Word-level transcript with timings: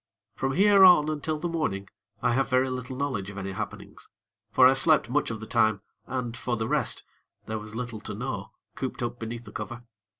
From 0.35 0.53
here 0.53 0.83
on 0.83 1.09
until 1.09 1.37
the 1.37 1.47
morning, 1.47 1.87
I 2.23 2.33
have 2.33 2.49
very 2.49 2.71
little 2.71 2.97
knowledge 2.97 3.29
of 3.29 3.37
any 3.37 3.51
happenings; 3.51 4.09
for 4.49 4.65
I 4.65 4.73
slept 4.73 5.11
much 5.11 5.29
of 5.29 5.39
the 5.39 5.45
time, 5.45 5.81
and, 6.07 6.35
for 6.35 6.57
the 6.57 6.67
rest, 6.67 7.03
there 7.45 7.59
was 7.59 7.75
little 7.75 7.99
to 7.99 8.15
know, 8.15 8.49
cooped 8.73 9.03
up 9.03 9.19
beneath 9.19 9.45
the 9.45 9.51
cover. 9.51 9.83